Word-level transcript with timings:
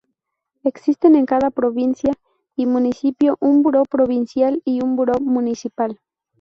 Existen 0.63 1.13
en 1.13 1.27
cada 1.27 1.51
provincia 1.51 2.15
y 2.55 2.65
municipio 2.65 3.37
un 3.39 3.61
Buró 3.61 3.83
Provincial 3.83 4.59
y 4.65 4.81
un 4.81 4.95
Buró 4.95 5.19
Municipal. 5.21 5.99